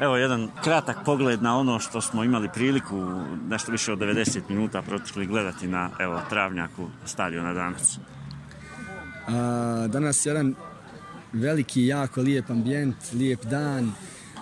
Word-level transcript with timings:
Evo 0.00 0.16
jedan 0.16 0.48
kratak 0.64 0.96
pogled 1.04 1.42
na 1.42 1.58
ono 1.58 1.78
što 1.78 2.00
smo 2.00 2.24
imali 2.24 2.48
priliku 2.54 3.24
nešto 3.48 3.72
više 3.72 3.92
od 3.92 3.98
90 3.98 4.40
minuta 4.48 4.82
protekli 4.82 5.26
gledati 5.26 5.68
na 5.68 5.90
evo 5.98 6.20
travnjaku 6.28 6.88
stadiona 7.04 7.52
danas. 7.52 7.98
A, 9.28 9.86
danas 9.88 10.26
je 10.26 10.30
jedan 10.30 10.54
veliki, 11.32 11.86
jako 11.86 12.20
lijep 12.20 12.50
ambijent, 12.50 12.96
lijep 13.12 13.44
dan, 13.44 13.92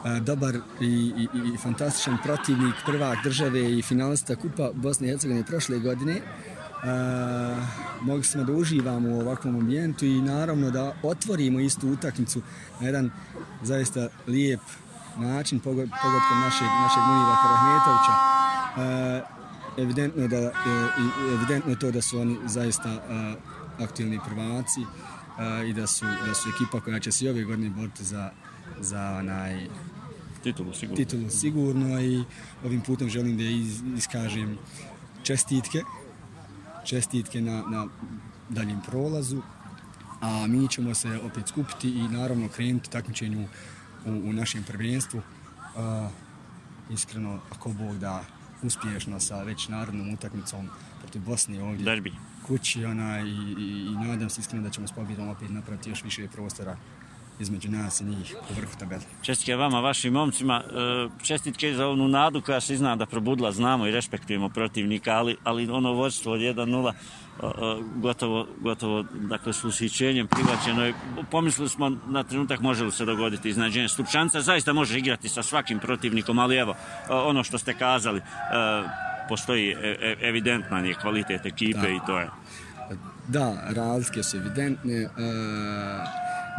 a, 0.04 0.18
dobar 0.18 0.56
i, 0.80 0.86
i, 1.16 1.28
i 1.54 1.56
fantastičan 1.62 2.18
protivnik 2.24 2.74
prvak 2.86 3.18
države 3.24 3.78
i 3.78 3.82
finalista 3.82 4.36
Kupa 4.36 4.70
Bosne 4.74 5.06
i 5.06 5.10
Hercegovine 5.10 5.46
prošle 5.46 5.78
godine. 5.78 6.20
A, 6.84 7.56
mogli 8.00 8.24
smo 8.24 8.44
da 8.44 8.52
uživamo 8.52 9.08
u 9.08 9.20
ovakvom 9.20 9.56
ambijentu 9.56 10.04
i 10.04 10.22
naravno 10.22 10.70
da 10.70 10.94
otvorimo 11.02 11.60
istu 11.60 11.88
utakmicu 11.88 12.42
na 12.80 12.86
jedan 12.86 13.10
zaista 13.62 14.08
lijep 14.26 14.60
način 15.16 15.60
pogodkom 15.60 16.40
našeg, 16.40 16.68
našeg 16.82 17.02
Munira 17.08 17.36
Karahmetovića. 17.42 18.14
E, 18.78 19.82
evidentno, 19.82 20.28
da, 20.28 20.36
e, 20.36 20.52
evidentno 21.34 21.72
je 21.72 21.78
to 21.78 21.90
da 21.90 22.02
su 22.02 22.20
oni 22.20 22.38
zaista 22.46 22.88
e, 22.88 23.00
aktivni 23.84 24.20
prvaci 24.26 24.80
e, 24.80 25.68
i 25.68 25.72
da 25.72 25.86
su, 25.86 26.04
da 26.26 26.34
su 26.34 26.48
ekipa 26.48 26.80
koja 26.80 27.00
će 27.00 27.12
se 27.12 27.24
i 27.24 27.28
ove 27.28 27.44
godine 27.44 27.70
boriti 27.70 28.04
za, 28.04 28.30
za 28.80 29.16
onaj 29.18 29.66
titulu 30.42 30.72
sigurno. 30.74 30.96
titulu 30.96 31.30
sigurno 31.30 32.00
i 32.00 32.24
ovim 32.64 32.80
putem 32.80 33.08
želim 33.08 33.36
da 33.36 33.42
iz, 33.42 33.82
iskažem 33.96 34.58
čestitke 35.22 35.82
čestitke 36.84 37.40
na, 37.40 37.62
na 37.70 37.86
daljim 38.48 38.80
prolazu 38.86 39.42
a 40.20 40.46
mi 40.46 40.68
ćemo 40.68 40.94
se 40.94 41.18
opet 41.24 41.48
skupiti 41.48 41.88
i 41.88 42.08
naravno 42.08 42.48
krenuti 42.48 42.90
takmičenju 42.90 43.48
u, 44.06 44.10
u 44.10 44.32
našem 44.32 44.62
prvenstvu. 44.62 45.18
Uh, 45.18 46.10
iskreno, 46.90 47.40
ako 47.50 47.72
Bog 47.72 47.98
da 47.98 48.24
uspješno 48.62 49.20
sa 49.20 49.42
već 49.42 49.68
narodnom 49.68 50.14
utakmicom 50.14 50.68
protiv 51.00 51.22
Bosne 51.22 51.62
ovdje. 51.62 51.84
Derbi. 51.84 52.12
Kući 52.46 52.84
ona 52.84 53.20
i, 53.20 53.54
i, 53.58 53.86
i 53.86 54.06
nadam 54.06 54.30
se 54.30 54.40
iskreno 54.40 54.62
da 54.62 54.70
ćemo 54.70 54.86
s 54.86 54.92
pobjedom 54.92 55.28
opet 55.28 55.50
napraviti 55.50 55.90
još 55.90 56.04
više 56.04 56.28
prostora 56.28 56.76
između 57.40 57.70
nas 57.70 58.00
i 58.00 58.04
njih 58.04 58.34
u 58.50 58.54
vrhu 58.54 58.78
tabeli. 58.78 59.02
Čestitke 59.22 59.56
vama, 59.56 59.80
vašim 59.80 60.12
momcima. 60.12 60.62
Čestitke 61.22 61.74
za 61.74 61.88
onu 61.88 62.08
nadu 62.08 62.40
koja 62.40 62.60
se 62.60 62.76
zna 62.76 62.96
da 62.96 63.06
probudila. 63.06 63.52
Znamo 63.52 63.86
i 63.86 63.90
respektujemo 63.90 64.48
protivnika, 64.48 65.10
ali, 65.10 65.36
ali 65.44 65.70
ono 65.70 65.92
vodstvo 65.92 66.32
od 66.32 66.40
1-0 66.40 66.92
gotovo, 67.96 68.46
gotovo 68.60 69.04
dakle, 69.12 69.52
s 69.52 69.64
ushićenjem 69.64 70.26
prihvaćeno 70.26 70.84
je. 70.84 70.94
Pomislili 71.30 71.68
smo 71.68 71.90
na 72.06 72.24
trenutak 72.24 72.60
može 72.60 72.84
li 72.84 72.92
se 72.92 73.04
dogoditi 73.04 73.48
iznađenje 73.48 73.88
Stupčanca. 73.88 74.40
Zaista 74.40 74.72
može 74.72 74.98
igrati 74.98 75.28
sa 75.28 75.42
svakim 75.42 75.78
protivnikom, 75.78 76.38
ali 76.38 76.56
evo, 76.56 76.74
ono 77.08 77.44
što 77.44 77.58
ste 77.58 77.74
kazali, 77.74 78.20
postoji 79.28 79.70
e, 79.70 79.96
e, 80.00 80.16
evidentan 80.28 80.86
je 80.86 80.94
kvalitet 80.94 81.46
ekipe 81.46 81.80
da. 81.80 81.88
i 81.88 81.98
to 82.06 82.18
je. 82.18 82.28
Da, 83.28 83.68
razlike 83.76 84.22
su 84.22 84.36
evidentne. 84.36 84.94
E, 84.94 85.08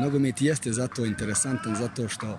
nogomet 0.01 0.41
jeste 0.41 0.73
zato 0.73 1.05
interesantan, 1.05 1.75
zato 1.75 2.07
što 2.07 2.27
e, 2.31 2.37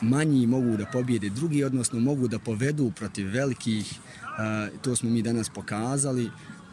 manji 0.00 0.46
mogu 0.46 0.76
da 0.76 0.86
pobjede 0.86 1.30
drugi, 1.30 1.64
odnosno 1.64 2.00
mogu 2.00 2.28
da 2.28 2.38
povedu 2.38 2.90
protiv 2.90 3.30
velikih. 3.30 3.92
E, 3.92 4.70
to 4.82 4.96
smo 4.96 5.10
mi 5.10 5.22
danas 5.22 5.48
pokazali. 5.48 6.26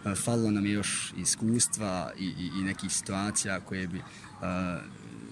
E, 0.05 0.15
falilo 0.15 0.51
nam 0.51 0.65
je 0.65 0.71
još 0.71 1.13
iskustva 1.17 2.11
i, 2.19 2.25
i, 2.25 2.49
i 2.59 2.63
nekih 2.63 2.91
situacija 2.91 3.59
koje 3.59 3.87
bi 3.87 3.97
e, 3.97 4.03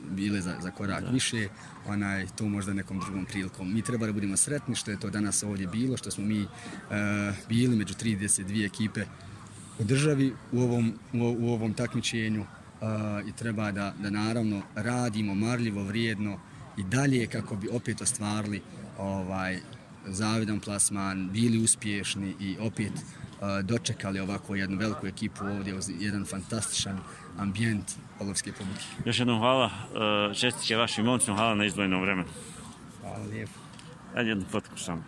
bile 0.09 0.41
za, 0.41 0.55
za 0.61 0.71
korak 0.71 1.03
da. 1.03 1.09
više, 1.09 1.47
onaj, 1.87 2.27
to 2.35 2.45
možda 2.45 2.73
nekom 2.73 2.99
drugom 2.99 3.25
prilikom. 3.25 3.73
Mi 3.73 3.81
treba 3.81 4.05
da 4.05 4.13
budemo 4.13 4.37
sretni 4.37 4.75
što 4.75 4.91
je 4.91 4.99
to 4.99 5.09
danas 5.09 5.43
ovdje 5.43 5.67
bilo, 5.67 5.97
što 5.97 6.11
smo 6.11 6.25
mi 6.25 6.41
e, 6.41 6.47
bili 7.49 7.75
među 7.75 7.93
32 7.93 8.65
ekipe 8.65 9.05
u 9.79 9.83
državi 9.83 10.33
u 10.51 10.61
ovom, 10.61 10.93
u, 11.13 11.17
u 11.39 11.53
ovom 11.53 11.73
takmičenju 11.73 12.45
i 13.27 13.31
treba 13.31 13.71
da, 13.71 13.93
da 13.99 14.09
naravno 14.09 14.61
radimo 14.75 15.35
marljivo, 15.35 15.83
vrijedno 15.83 16.39
i 16.77 16.83
dalje 16.83 17.27
kako 17.27 17.55
bi 17.55 17.69
opet 17.69 18.01
ostvarili 18.01 18.61
ovaj 18.97 19.59
zavidan 20.07 20.59
plasman, 20.59 21.29
bili 21.31 21.63
uspješni 21.63 22.35
i 22.39 22.57
opet 22.59 22.91
dočekali 23.63 24.19
ovako 24.19 24.55
jednu 24.55 24.77
veliku 24.77 25.07
ekipu 25.07 25.45
ovdje, 25.45 25.75
jedan 25.99 26.25
fantastičan 26.25 26.99
ambijent 27.37 27.91
Olovske 28.19 28.51
publike. 28.51 28.83
Još 29.05 29.19
jednom 29.19 29.39
hvala, 29.39 29.65
uh, 29.65 30.35
čestitke 30.37 30.75
vašim 30.75 31.05
momcima, 31.05 31.37
hvala 31.37 31.55
na 31.55 31.65
izdvojenom 31.65 32.01
vremenu. 32.01 32.27
Hvala 33.01 33.25
lijepo. 33.25 33.59
Ajde 34.15 34.29
jednu 34.29 34.45
fotku 34.51 34.77
samo. 34.77 35.03